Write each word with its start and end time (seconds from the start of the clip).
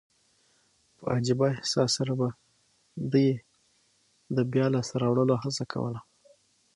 په 0.97 1.03
عجبه 1.15 1.45
احساس 1.53 1.89
سره 1.97 2.13
به 2.19 2.27
دي 3.11 3.23
يي 3.29 3.35
د 4.35 4.37
بیا 4.51 4.65
لاسته 4.73 4.95
راوړلو 5.03 5.35
هڅه 5.43 5.63
کول. 5.71 5.95